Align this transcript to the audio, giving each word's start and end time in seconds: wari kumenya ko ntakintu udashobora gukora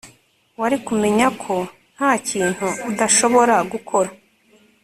wari 0.59 0.77
kumenya 0.87 1.27
ko 1.41 1.55
ntakintu 1.95 2.65
udashobora 2.89 3.55
gukora 3.71 4.09